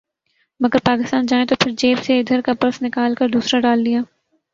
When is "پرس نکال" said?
2.61-3.15